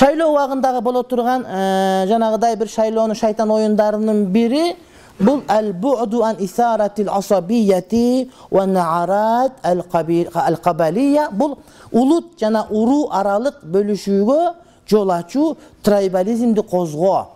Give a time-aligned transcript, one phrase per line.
[0.00, 4.76] шайлоо убагындагы боло турган э, жанагыдай бир шайлоонун шайтан оюндарынын бири
[5.18, 11.58] бул ал буду ан исаратил асабияти ва наарат ал кабалия бул
[11.92, 14.54] улут жана уруу аралык бөлүшүүгө
[14.88, 17.26] жол ачуу трайбализмди козгоо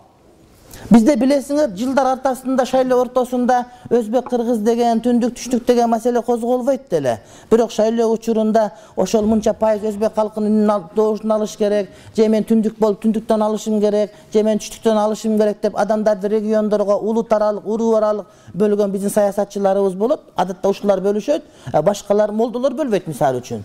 [0.91, 3.57] бизде билесиңер жылдар ортосунда шайлоо ортосунда
[3.89, 7.19] өзбек кыргыз деген түндүк түштүк деген маселе козголбойт деле.
[7.51, 13.01] Бирок шайлоо учурунда ошол мынча пайыз өзбек калкынын добушун алыш керек же мен түндүк болуп
[13.03, 18.25] түндүктөн алышым керек же мен түштүктөн алышым керек деп адамдарды региондорго улут аралык уруу аралык
[18.53, 23.63] бөлгөн биздин саясатчыларыбыз болот адатта ушулар бөлүшөт башкалар молдолор бөлбөйт мисалы үчүн.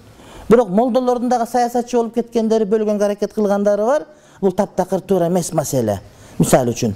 [0.49, 4.07] Бирок молдолордун дагы саясатчы болуп кеткендери бөлгөнгө аракет кылгандары бар
[4.41, 6.01] бул таптакыр туура эмес маселе
[6.41, 6.95] мисалы үчүн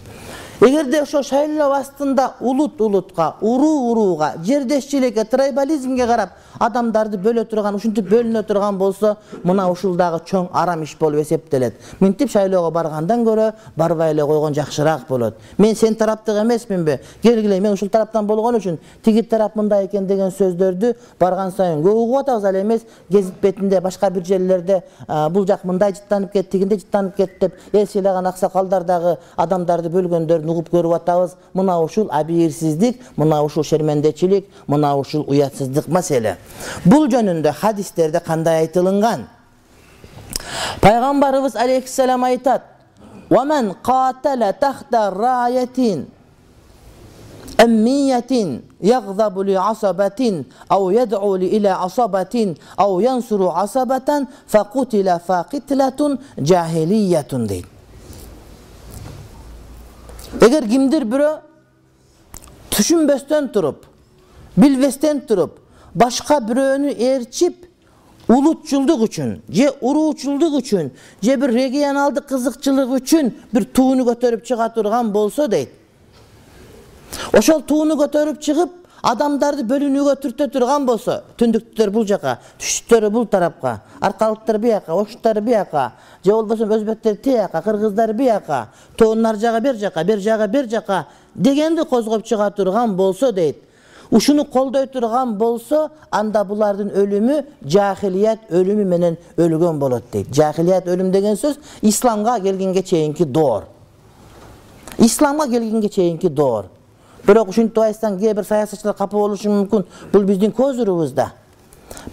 [0.65, 8.07] эгерде ошол шайлоо астында улут улутка уруу урууга жердешчиликке трайбализмге карап адамдарды бөлө турган ушинтип
[8.09, 11.75] бөлүнө турган болсо мына ушул дагы чоң арам иш болуп эсептелет.
[12.01, 15.35] Мынтип шайлоого баргандан көрө барбай эле койгон жакшыраак болот.
[15.59, 20.31] Мен сен тараптык эмесминби келгиле мен ушул тараптан болгон үчүн тиги тарап мындай экен деген
[20.31, 22.87] сөздөрдү барган сайын көп угуп атабыз ал эмес.
[23.11, 24.83] Гезит бетинде башка бир жерлерде
[25.31, 30.54] бул жак мындай жыттанып кетти тигиндей жыттанып кетти деп эл сыйлаган аксакалдар дагы адамдарды бөлгөндөрүн
[30.54, 36.38] угуп көрүп атабыз мына ушул абийирсиздик мына ушул шермендечилик мына ушул уятсыздык маселе
[36.86, 39.28] бул жөнүндө хадистерде кандай айтылынган
[40.82, 42.64] пайгамбарыбыз алейхисалам айтат
[48.82, 57.73] يغضب لعصبة أو يدعو إلى عصبة أو ينصر عصبة فقتل فقتلة جاهلية дейт
[60.41, 61.35] Эгер кимдир бирөө
[62.75, 63.87] түшүнбөстөн туруп
[64.57, 65.61] билбестен туруп
[65.95, 67.67] башка бирөөнү ээрчип
[68.29, 70.91] улутчулдук үчүн же уруучулдук үчүн
[71.23, 75.71] же бир регионалдык кызыкчылык үчүн бир тууну көтөрүп чыга турган болсо дейт.
[77.33, 78.73] Ошол тууну көтөрүп чыгып
[79.05, 85.91] адамдарды бөлүнүүгө түртө турган болсо түндүктүктөр бул жака түштүктөр бул тарапка аркалыктар бияка оштуктар бияка
[86.25, 91.07] же болбосо өзбектер тияка кыргыздар бияка тоонун нары жагы бер жака бер жагы бер жака
[91.35, 93.59] дегенди козгоп чыга турган болсо дейт.
[94.11, 100.29] Ушуну колдой турган болсо анда булардын өлүмү жахилият өлүмү менен өлгөн болот дейт.
[100.33, 103.65] Жахилият өлүм деген сөз исламга келгенге чейинки доор.
[104.99, 106.67] Исламга келгенге чейинки доор
[107.27, 109.85] бирок ушинтип айтсаң кээ бир саясатчылар капа болушу мүмкүн.
[110.13, 111.33] Бул биздин көз нурубуз да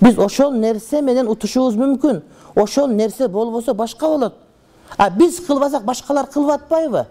[0.01, 2.21] биз ошол нерсе менен утушубуз мүмкүн.
[2.55, 4.35] Ошол нерсе болбосо башка болот.
[4.97, 7.05] А биз кылбасак башкалар кылып атпайбы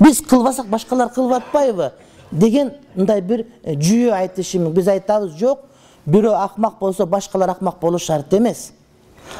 [0.00, 1.92] биз кылбасак башкалар кылып атпайбы
[2.30, 5.66] деген мындай бир э, жүйө айтышы биз айтабыз жок
[6.06, 8.72] бирөө акмак болсо башкалар акмак болушу шарт эмес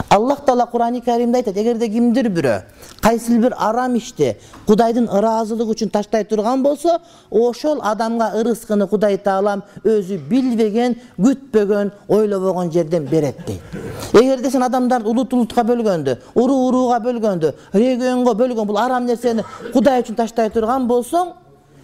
[0.09, 2.63] аллах таала курани каримде айтат эгерде кимдир бирөө
[3.03, 4.37] кайсыл бир арам ишти
[4.67, 6.99] кудайдын ыраазылыгы үчүн таштай турган болсо
[7.31, 13.61] ошол адамга ырыскыны кудай таалам өзү билбеген күтпөгөн ойлобогон жерден берет дейт.
[14.13, 20.03] Эгерде сен адамдарды улут улутка бөлгөндү уруу урууга бөлгөндү регионго бөлгөн бул арам нерсени кудай
[20.03, 21.33] үчүн таштай турган болсоң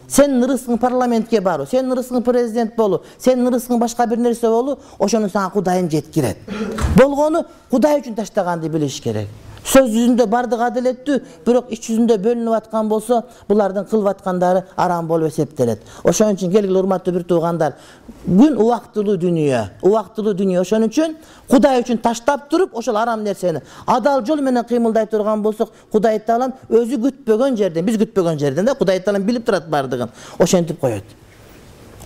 [0.08, 5.28] сенин ырыскың парламентке баруу сенин ырыскың президент болуу сенин ырыскың башка бир нерсе болуу ошону
[5.28, 6.38] сага кудайың жеткирет.
[6.96, 9.28] Болгону кудай үчүн таштаганды билиш керек
[9.68, 15.28] сөз жүзүндө баардыгы адилеттүү бирок ич жүзүндө бөлүнүп аткан болсо булардын кылып аткандары арам болуп
[15.28, 15.82] эсептелет.
[16.04, 17.74] Ошон үчүн келгиле урматтуу бир туугандар
[18.24, 20.62] күн убактылуу дүнүйө убактылуу дүнүйө.
[20.64, 21.16] Ошон үчүн
[21.50, 26.54] кудай үчүн таштап туруп ошол арам нерсени адал жол менен кыймылдай турган болсок кудай таалам
[26.70, 30.08] өзү күтпөгөн жерден биз күтпөгөн жерден да кудай таалам билип турат баардыгын
[30.38, 31.04] ошентип коет.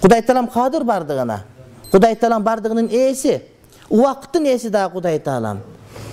[0.01, 1.43] Кудай таалам кадыр баардыгына
[1.93, 3.41] кудай таалам баардыгынын ээси.
[3.91, 5.61] Убакыттын ээси дагы кудай таалам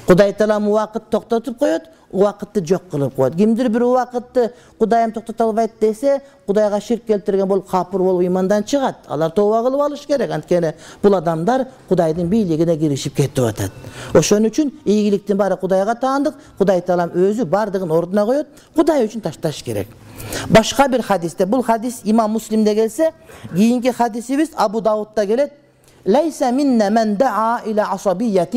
[0.07, 3.35] кудай таалам убакыт токтотуп коет убакытты жок кылып коет.
[3.35, 8.95] Кимдир бир убакытты кудайым токтото албайт десе кудайга ширк келтирген болуп капыр болуп ыймандан чыгат.
[9.07, 10.31] Алар тобо кылып алыш керек.
[10.31, 10.73] Анткени
[11.03, 13.72] бул адамдар кудайдын бийлигине киришип кетип атат.
[14.14, 19.64] Ошон үчүн ийгиликтин баары кудайга таандык кудай таалам өзү баардыгын ордуна коет кудай үчүн ташташ
[19.64, 19.87] керек.
[20.49, 23.14] Башка бир хадисте бул хадис имам муслимде келсе
[23.53, 25.53] кийинки хадисибиз абу даудта келет
[26.07, 28.54] ليس منا من دعا إلى عصبية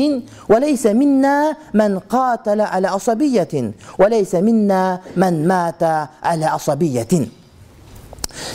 [0.48, 5.82] وليس منا من قاتل على عصبية وليس منا من مات
[6.22, 7.08] على عصبية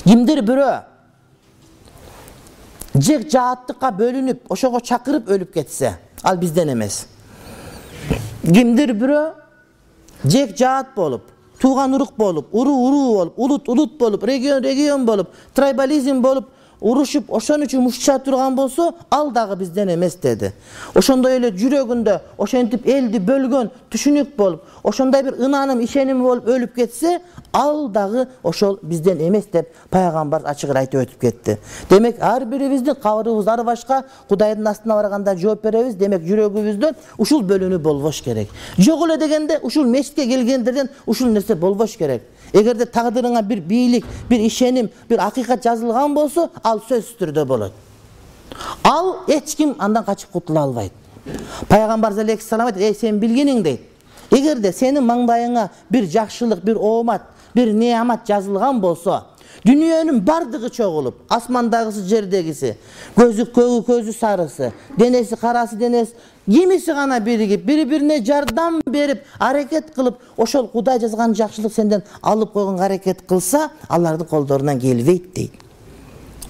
[0.05, 0.73] кимдир бирөө
[3.03, 7.03] жек жааттыкка бөлүнүп ошого чакырып өлүп кетсе ал бизден эмес
[8.43, 9.23] кимдир бирөө
[10.29, 11.29] жек жаат болуп
[11.61, 16.49] тууган урук болуп уруу уруу болуп улут улут болуп регион регион болуп трайбализм болуп
[16.80, 20.52] урушуп ошон үчүн мушташа турган болсо ал дагы бизден эмес деди.
[20.94, 27.18] Ошондой эле жүрөгүндө ошентип элди бөлгөн түшүнүк болуп ошондой бир ынаным ишеними болуп өлүп кетсе
[27.52, 31.58] ал дагы ошол бизден эмес деп пайгамбар ачык эле айтып өтүп кетти.
[31.90, 37.78] Демек ар бирибиздин кабырыбыз ар башка кудайдын астына барганда жооп беребиз демек жүрөгүбүздөн ушул бөлүнүү
[37.78, 38.48] болбош керек.
[38.78, 42.22] Жок эле дегенде ушул мечитке келгендерден ушул нерсе болбош керек.
[42.52, 47.72] Эгерде тагдырыңа бир бийлик бир ишеним бир акыйкат жазылган болсо ал сөзсүз түрдө болот.
[48.84, 50.92] Ал эч ким андан качып кутула албайт.
[51.68, 53.82] Пайгамбарыбыз алейхисалам айтат эй сен билгиниң дейт.
[54.30, 57.22] Эгерде сенин маңдайыңа бир жакшылык бир оомат
[57.54, 59.22] бир неамат жазылган болсо
[59.66, 62.74] дүнүйөнүн баардыгы чогулуп асмандагысы жердегиси
[63.16, 66.14] көзү көгү көзү сарысы денеси карасы денеси
[66.46, 72.52] кимиси гана биригип бири бирине жардам берип аракет кылып ошол кудай жазган жакшылык сенден алып
[72.52, 75.67] койгонго аракет кылса алардын колдорунан келбейт дейт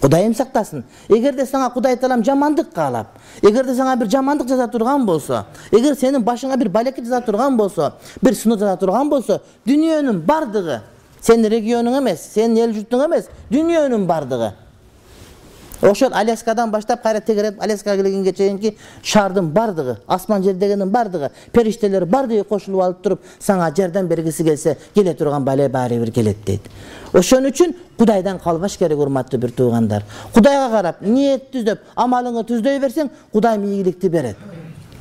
[0.00, 0.84] кудайым сактасын.
[1.08, 3.06] Эгерде сага кудай таалам жамандык каалап
[3.42, 7.92] эгерде сага бир жамандык жаза турган болсо эгер сенин башыңа бир балеке жаза турган болсо
[8.22, 10.80] бир сыноо жаза турган болсо дүнүйөнүн баардыгы
[11.20, 14.52] сенин регионуң эмес сенин эл журтуң эмес дүнүйөнүн баардыгы
[15.82, 22.44] ошол аляскадан баштап кайра тегереп аляскага келгенге чейинки шаардын баардыгы асман жердегенин баардыгы периштелер баардыгы
[22.44, 26.62] кошулуп алып туруп сага жардам бергиси келсе келе турган бале баары бир келет дейт.
[27.12, 30.04] Ошон үчүн кудайдан калбаш керек урматтуу бир туугандар.
[30.34, 34.36] Кудайга карап ниет түзөп амалыңы түздөй берсең кудай ийгиликти берет.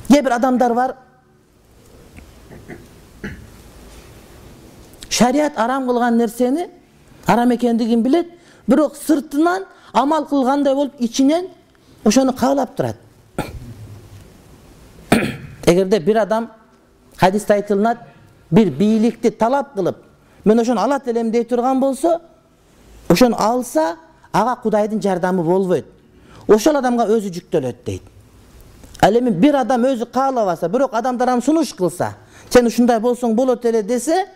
[0.08, 0.96] Кээ бир адамдар бар.
[5.08, 6.68] Шарият арам кылган нерсени
[7.26, 8.28] арам экендигин билет
[8.66, 11.48] бирок сыртынан амал кылгандай болуп ичинен
[12.04, 12.96] ошону каалап турат.
[15.66, 16.50] Эгерде бир адам
[17.16, 17.98] хадисте айтылынат
[18.50, 19.96] бир бийликти талап кылып
[20.44, 22.20] мен ошону алат элем дей турган болсо
[23.08, 23.96] ошону алса
[24.32, 25.86] ага кудайдын жардамы болбойт.
[26.48, 28.02] Ошол адамга өзү жүктөлөт дейт.
[29.00, 32.14] Ал эми бир адам өзү каалабаса бирок адамдар аны сунуш кылса
[32.50, 34.26] сен ушундай болсоң болот эле десе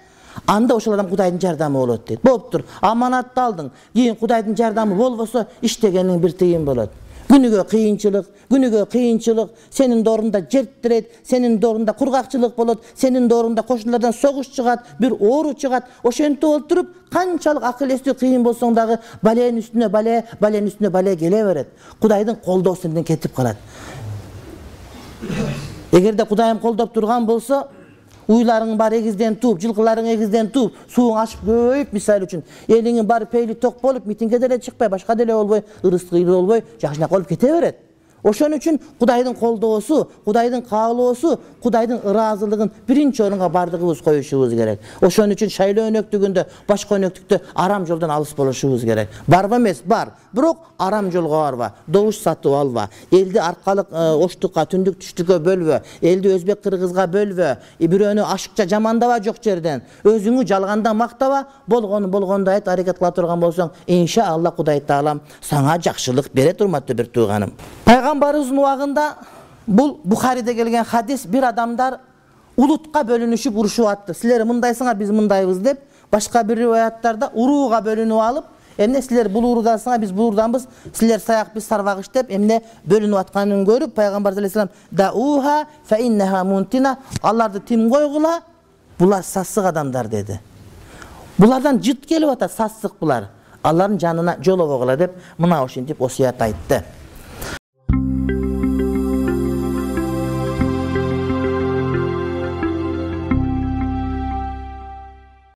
[0.47, 2.23] анда ошол адам кудайдын жардамы болот дейт.
[2.23, 3.71] Болуптур аманатты алдың.
[3.95, 6.91] Кийин кудайдын жардамы болбосо иштегениң бир тыйын болот.
[7.33, 14.13] Күнүгө кыйынчылык күнүгө кыйынчылык сенин доорунда жер титирейт сенин доорунда кургакчылык болот сенин доорунда кошуналардан
[14.13, 15.85] согуш чыгат бир оору чыгат.
[16.03, 21.45] Ошентип олтуруп канчалык акыл эстүү кыйын болсоң дагы баленин үстүнө бале баленин үстүнө бале келе
[21.45, 21.69] берет.
[22.01, 23.57] Кудайдын колдоосу сенден кетип калат.
[25.93, 27.69] Эгерде кудайым колдоп турган болсо
[28.29, 32.43] уйларың баары эгизден тууп жылкыларың эгизден тууп сууң ашып көбөйүп мисалы үчүн.
[32.69, 37.17] Элиңин баары пейли ток болуп митингге деле чыкпай башка деле болбой ырыс кыйры болбой жакшынакай
[37.17, 37.77] болуп кете берет
[38.25, 44.81] ошон үчүн кудайдын колдоосу кудайдын каалоосу кудайдын ыраазылыгын биринчи орунга баардыгыбыз коюшубуз керек.
[45.01, 49.09] Ошон үчүн шайлоо өнөктүгүндө башка өнөктүктө арам жолдон алыс болушубуз керек.
[49.27, 50.13] Барбы эмес бар.
[50.33, 56.33] Бирок арам жолго барба добуш сатып алба элди аркалык э, оштукка түндүк түштүккө бөлбө элди
[56.33, 59.83] өзбек кыргызга бөлбө бирөөнү ашыкча жамандаба жок жерден.
[60.05, 65.21] Өзүңү жалганда мактаба болгону болгондой айт аракет кыла турган болсоң иншалла кудай таалам.
[65.43, 67.53] Сага жакшылык берет урматтуу бир тууганым
[68.13, 69.17] пайгамбарыбыздын убагында
[69.67, 71.99] бул бухариде келген хадис бир адамдар
[72.57, 75.81] улутка бөлүнүшүп урушуп атты силер мындайсыңар биз мындайбыз деп
[76.13, 78.45] башка бир риваяттарда урууга бөлүнүп алып
[78.79, 83.67] эмне силер бул уурудансыңар биз бул ууруданбыз силер саяк биз сарбагыш деп эмне бөлүнүп атканын
[83.67, 88.41] көрүп пайгамбарыбыз алейхисалам дауха фаиннаха мунтина аларды тим койгула
[88.99, 90.39] булар сасык адамдар деди.
[91.39, 93.31] Булардан жыт келип атат сасык булар.
[93.63, 96.83] Алардын жанына жолобогула деп мына ушинтип осуят айтты